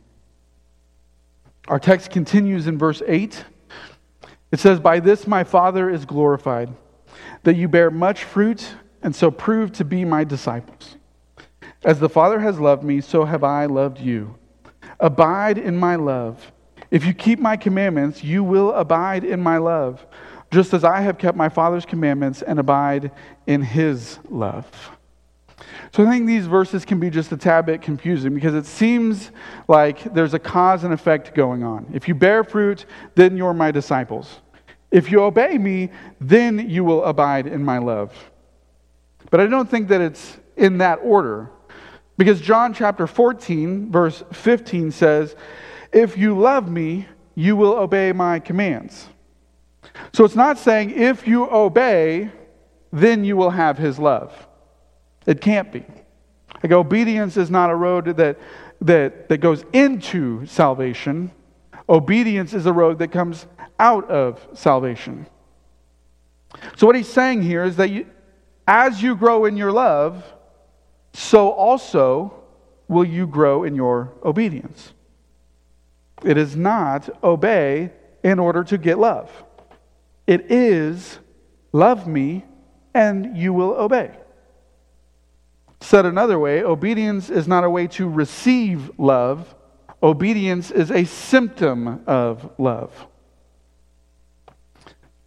[1.70, 3.46] Our text continues in verse 8.
[4.52, 6.74] It says, By this my Father is glorified,
[7.44, 8.68] that you bear much fruit
[9.02, 10.98] and so prove to be my disciples.
[11.86, 14.36] As the Father has loved me, so have I loved you.
[15.00, 16.52] Abide in my love.
[16.92, 20.06] If you keep my commandments, you will abide in my love,
[20.52, 23.12] just as I have kept my Father's commandments and abide
[23.46, 24.97] in his love.
[25.94, 29.32] So I think these verses can be just a tad bit confusing because it seems
[29.68, 31.90] like there's a cause and effect going on.
[31.94, 32.86] If you bear fruit,
[33.16, 34.42] then you're my disciples.
[34.92, 38.14] If you obey me, then you will abide in my love.
[39.30, 41.52] But I don't think that it's in that order.
[42.18, 45.36] Because John chapter 14, verse 15 says,
[45.92, 49.08] If you love me, you will obey my commands.
[50.14, 52.32] So it's not saying if you obey,
[52.92, 54.47] then you will have his love.
[55.28, 55.86] It can't be.
[56.64, 58.40] Like obedience is not a road that,
[58.82, 61.32] that, that goes into salvation.
[61.88, 63.46] Obedience is a road that comes
[63.78, 65.28] out of salvation.
[66.78, 68.08] So what he's saying here is that you,
[68.68, 70.24] as you grow in your love,
[71.14, 72.34] so also
[72.88, 74.94] will you grow in your obedience.
[76.24, 77.92] It is not obey
[78.24, 79.32] in order to get love.
[80.26, 81.20] It is
[81.72, 82.46] love me
[82.94, 84.12] and you will obey.
[85.80, 89.56] Said another way, obedience is not a way to receive love,
[90.02, 93.08] obedience is a symptom of love.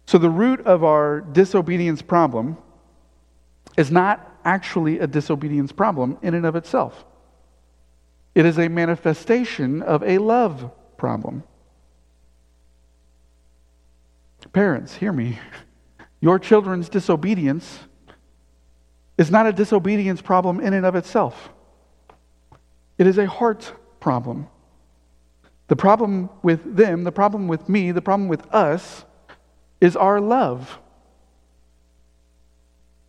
[0.05, 2.57] So, the root of our disobedience problem
[3.77, 7.05] is not actually a disobedience problem in and of itself.
[8.35, 11.43] It is a manifestation of a love problem.
[14.53, 15.39] Parents, hear me.
[16.19, 17.79] Your children's disobedience
[19.21, 21.49] is not a disobedience problem in and of itself,
[22.97, 24.47] it is a heart problem.
[25.67, 29.05] The problem with them, the problem with me, the problem with us
[29.79, 30.79] is our love.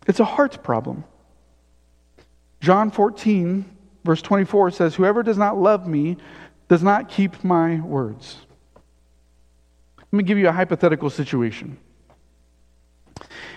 [0.07, 1.03] It's a heart problem.
[2.61, 3.65] John 14,
[4.05, 6.17] verse 24 says, Whoever does not love me
[6.69, 8.37] does not keep my words.
[9.97, 11.79] Let me give you a hypothetical situation.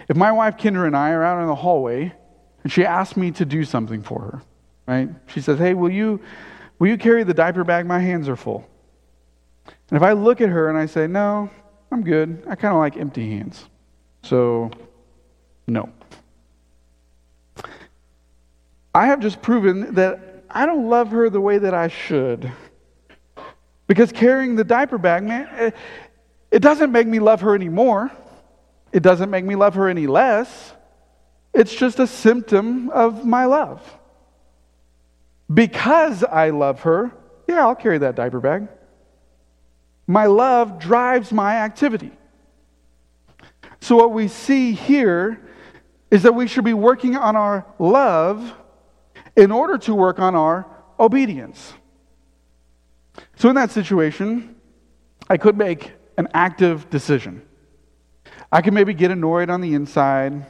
[0.08, 2.14] If my wife Kendra and I are out in the hallway
[2.66, 4.42] and she asked me to do something for her,
[4.88, 5.08] right?
[5.28, 6.20] She says, Hey, will you,
[6.80, 7.86] will you carry the diaper bag?
[7.86, 8.66] My hands are full.
[9.66, 11.48] And if I look at her and I say, No,
[11.92, 13.66] I'm good, I kind of like empty hands.
[14.24, 14.72] So,
[15.68, 15.90] no.
[18.92, 22.50] I have just proven that I don't love her the way that I should.
[23.86, 25.72] Because carrying the diaper bag, man,
[26.50, 28.10] it doesn't make me love her anymore.
[28.90, 30.72] It doesn't make me love her any less.
[31.56, 33.80] It's just a symptom of my love.
[35.52, 37.10] Because I love her,
[37.48, 38.68] yeah, I'll carry that diaper bag.
[40.06, 42.12] My love drives my activity.
[43.80, 45.48] So, what we see here
[46.10, 48.54] is that we should be working on our love
[49.34, 50.66] in order to work on our
[51.00, 51.72] obedience.
[53.36, 54.56] So, in that situation,
[55.30, 57.40] I could make an active decision.
[58.52, 60.44] I could maybe get annoyed on the inside.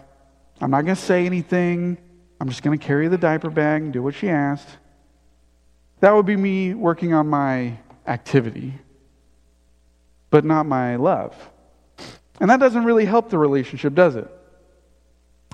[0.61, 1.99] I'm not going to say anything.
[2.41, 4.69] I'm just going to carry the diaper bag and do what she asked.
[6.01, 8.75] That would be me working on my activity,
[10.31, 11.35] but not my love.
[12.41, 14.31] And that doesn't really help the relationship, does it?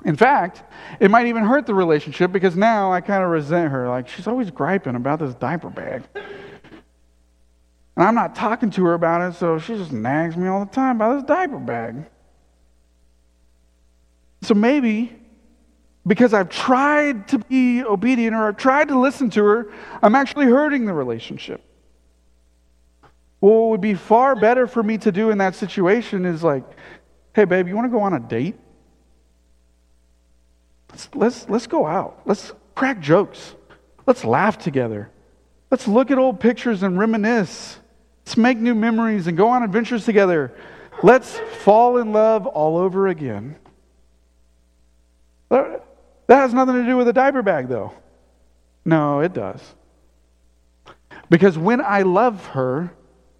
[0.05, 0.63] In fact,
[0.99, 3.87] it might even hurt the relationship because now I kind of resent her.
[3.87, 6.03] Like, she's always griping about this diaper bag.
[7.95, 10.71] And I'm not talking to her about it, so she just nags me all the
[10.71, 12.03] time about this diaper bag.
[14.43, 15.15] So maybe
[16.05, 19.71] because I've tried to be obedient or I've tried to listen to her,
[20.01, 21.61] I'm actually hurting the relationship.
[23.39, 26.63] What would be far better for me to do in that situation is like,
[27.33, 28.55] hey, babe, you want to go on a date?
[30.89, 32.21] Let's, let's, let's go out.
[32.25, 33.55] Let's crack jokes.
[34.05, 35.09] Let's laugh together.
[35.71, 37.77] Let's look at old pictures and reminisce.
[38.25, 40.53] Let's make new memories and go on adventures together.
[41.01, 43.57] Let's fall in love all over again.
[45.53, 47.93] That has nothing to do with a diaper bag, though.
[48.85, 49.61] No, it does.
[51.29, 52.91] Because when I love her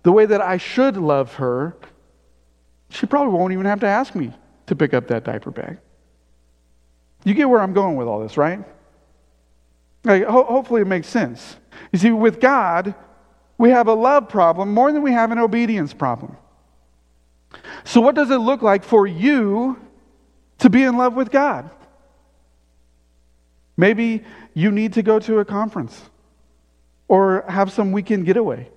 [0.03, 1.75] the way that I should love her,
[2.89, 4.31] she probably won't even have to ask me
[4.67, 5.77] to pick up that diaper bag.
[7.23, 8.63] You get where I'm going with all this, right?
[10.03, 11.55] Like, ho- hopefully it makes sense.
[11.91, 12.93] You see, with God,
[13.57, 16.37] we have a love problem more than we have an obedience problem.
[17.85, 19.79] So, what does it look like for you
[20.59, 21.69] to be in love with God?
[23.75, 25.99] Maybe you need to go to a conference
[27.07, 28.69] or have some weekend getaway.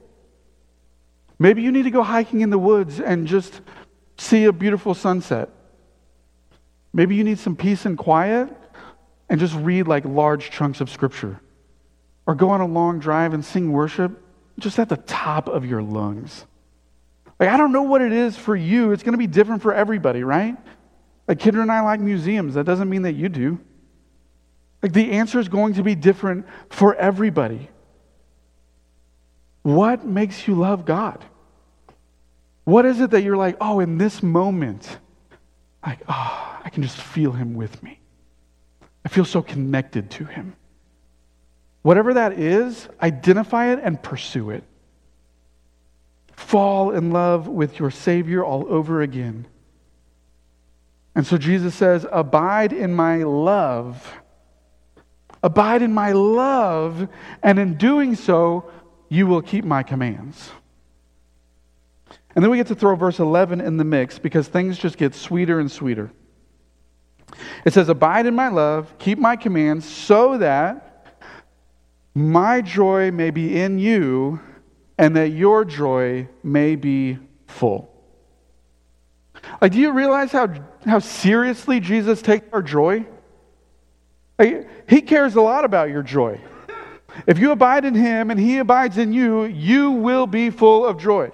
[1.39, 3.61] Maybe you need to go hiking in the woods and just
[4.17, 5.51] see a beautiful sunset.
[6.93, 8.49] Maybe you need some peace and quiet
[9.29, 11.41] and just read like large chunks of scripture.
[12.27, 14.23] Or go on a long drive and sing worship
[14.59, 16.47] just at the top of your lungs.
[17.39, 18.93] Like, I don't know what it is for you.
[18.93, 20.57] It's going to be different for everybody, right?
[21.29, 22.55] Like, Kendra and I like museums.
[22.55, 23.61] That doesn't mean that you do.
[24.87, 27.69] Like the answer is going to be different for everybody.
[29.63, 31.25] What makes you love God?
[32.63, 35.01] What is it that you're like, oh, in this moment,
[35.85, 37.99] like, oh, I can just feel Him with me.
[39.05, 40.55] I feel so connected to Him.
[41.83, 44.63] Whatever that is, identify it and pursue it.
[46.31, 49.49] Fall in love with your Savior all over again.
[51.17, 54.23] And so Jesus says, Abide in my love.
[55.43, 57.09] Abide in my love,
[57.43, 58.71] and in doing so,
[59.09, 60.51] you will keep my commands.
[62.35, 65.15] And then we get to throw verse 11 in the mix because things just get
[65.15, 66.11] sweeter and sweeter.
[67.65, 71.17] It says, Abide in my love, keep my commands, so that
[72.15, 74.41] my joy may be in you
[74.99, 77.93] and that your joy may be full.
[79.61, 80.49] Like, do you realize how,
[80.85, 83.07] how seriously Jesus takes our joy?
[84.39, 86.41] He cares a lot about your joy.
[87.27, 90.99] If you abide in him and he abides in you, you will be full of
[90.99, 91.31] joy.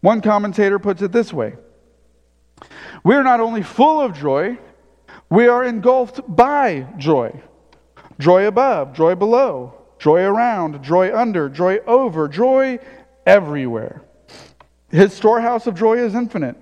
[0.00, 1.54] One commentator puts it this way
[3.02, 4.58] We're not only full of joy,
[5.30, 7.40] we are engulfed by joy.
[8.18, 12.78] Joy above, joy below, joy around, joy under, joy over, joy
[13.26, 14.02] everywhere.
[14.90, 16.56] His storehouse of joy is infinite.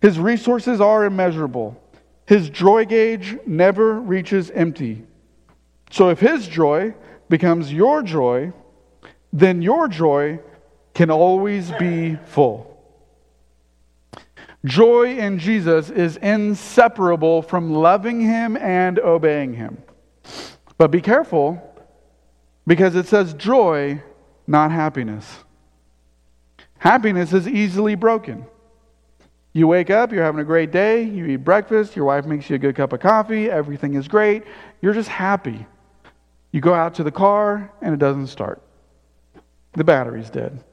[0.00, 1.81] His resources are immeasurable.
[2.26, 5.04] His joy gauge never reaches empty.
[5.90, 6.94] So if his joy
[7.28, 8.52] becomes your joy,
[9.32, 10.40] then your joy
[10.94, 12.68] can always be full.
[14.64, 19.82] Joy in Jesus is inseparable from loving him and obeying him.
[20.78, 21.60] But be careful
[22.66, 24.02] because it says joy,
[24.46, 25.38] not happiness.
[26.78, 28.46] Happiness is easily broken.
[29.54, 32.56] You wake up, you're having a great day, you eat breakfast, your wife makes you
[32.56, 34.44] a good cup of coffee, everything is great,
[34.80, 35.66] you're just happy.
[36.52, 38.62] You go out to the car, and it doesn't start.
[39.74, 40.64] The battery's dead.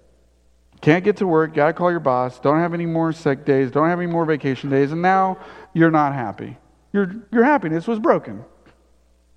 [0.81, 3.89] Can't get to work, gotta call your boss, don't have any more sick days, don't
[3.89, 5.37] have any more vacation days, and now
[5.73, 6.57] you're not happy.
[6.93, 8.45] Your, your happiness was broken.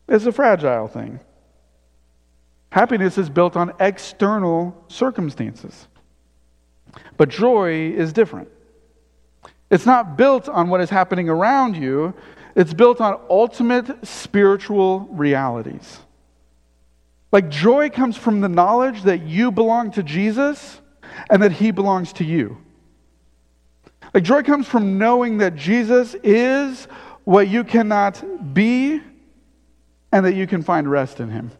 [0.08, 1.18] It's a fragile thing.
[2.70, 5.88] Happiness is built on external circumstances.
[7.16, 8.48] But joy is different.
[9.72, 12.12] It's not built on what is happening around you,
[12.54, 15.98] it's built on ultimate spiritual realities.
[17.32, 20.78] Like joy comes from the knowledge that you belong to Jesus
[21.30, 22.58] and that he belongs to you.
[24.12, 26.84] Like joy comes from knowing that Jesus is
[27.24, 29.00] what you cannot be
[30.12, 31.50] and that you can find rest in him.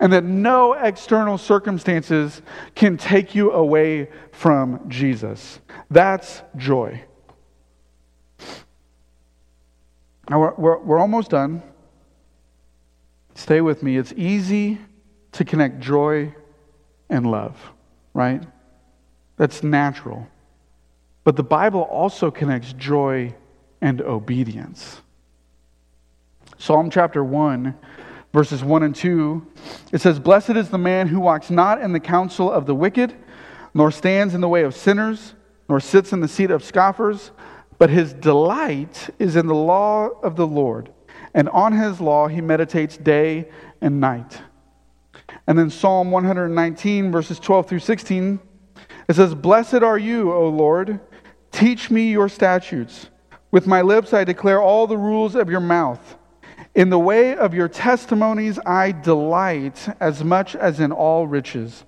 [0.00, 2.40] And that no external circumstances
[2.74, 5.60] can take you away from Jesus.
[5.90, 7.02] That's joy.
[10.30, 11.62] Now, we're, we're, we're almost done.
[13.34, 13.96] Stay with me.
[13.96, 14.78] It's easy
[15.32, 16.34] to connect joy
[17.08, 17.56] and love
[18.18, 18.42] right?
[19.36, 20.26] That's natural.
[21.22, 23.32] But the Bible also connects joy
[23.80, 25.00] and obedience.
[26.58, 27.76] Psalm chapter 1,
[28.38, 29.44] verses 1 and 2,
[29.90, 33.12] it says, Blessed is the man who walks not in the counsel of the wicked,
[33.74, 35.34] nor stands in the way of sinners,
[35.68, 37.32] nor sits in the seat of scoffers,
[37.78, 40.92] but his delight is in the law of the Lord,
[41.34, 43.48] and on his law he meditates day
[43.80, 44.40] and night.
[45.48, 48.38] And then Psalm 119, verses 12 through 16,
[49.08, 51.00] it says, Blessed are you, O Lord.
[51.50, 53.08] Teach me your statutes.
[53.50, 56.14] With my lips I declare all the rules of your mouth.
[56.78, 61.84] In the way of your testimonies I delight as much as in all riches.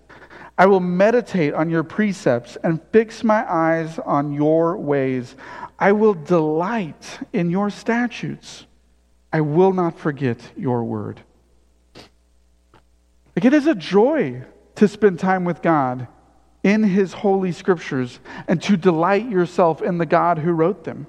[0.59, 5.36] I will meditate on your precepts and fix my eyes on your ways.
[5.78, 8.66] I will delight in your statutes.
[9.32, 11.20] I will not forget your word.
[13.36, 14.43] Like it is a joy
[14.74, 16.09] to spend time with God
[16.64, 18.18] in His holy scriptures
[18.49, 21.07] and to delight yourself in the God who wrote them.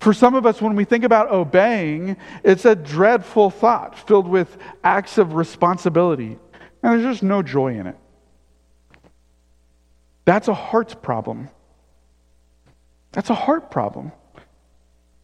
[0.00, 4.56] For some of us, when we think about obeying, it's a dreadful thought filled with
[4.84, 6.38] acts of responsibility,
[6.82, 7.96] and there's just no joy in it.
[10.24, 11.48] That's a heart problem.
[13.12, 14.12] That's a heart problem.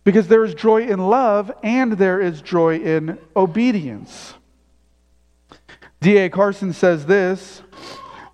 [0.02, 4.34] Because there is joy in love and there is joy in obedience.
[6.00, 6.28] D.A.
[6.28, 7.62] Carson says this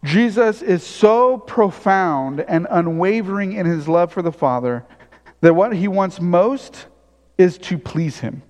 [0.02, 4.84] Jesus is so profound and unwavering in his love for the Father
[5.40, 6.86] that what he wants most
[7.38, 8.42] is to please him.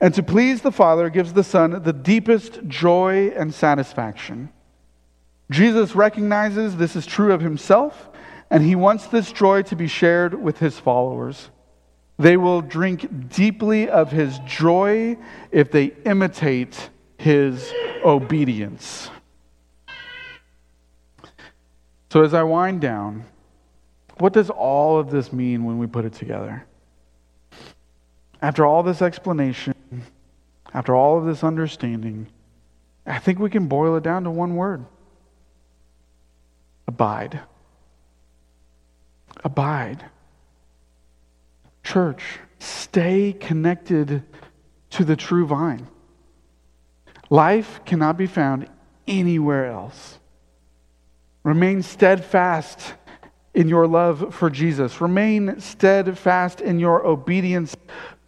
[0.00, 4.50] And to please the Father gives the Son the deepest joy and satisfaction.
[5.50, 8.08] Jesus recognizes this is true of himself,
[8.50, 11.50] and he wants this joy to be shared with his followers.
[12.18, 15.16] They will drink deeply of his joy
[15.50, 17.72] if they imitate his
[18.04, 19.10] obedience.
[22.10, 23.24] So, as I wind down,
[24.18, 26.66] what does all of this mean when we put it together?
[28.40, 29.74] After all this explanation,
[30.74, 32.26] after all of this understanding,
[33.06, 34.84] I think we can boil it down to one word
[36.92, 37.40] abide.
[39.44, 40.04] Abide.
[41.82, 42.22] Church,
[42.58, 44.22] stay connected
[44.90, 45.88] to the true vine.
[47.30, 48.68] Life cannot be found
[49.08, 50.18] anywhere else.
[51.44, 52.94] Remain steadfast
[53.54, 55.00] in your love for Jesus.
[55.00, 57.76] Remain steadfast in your obedience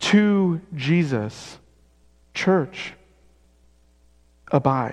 [0.00, 1.58] to Jesus.
[2.34, 2.94] Church,
[4.50, 4.92] abide.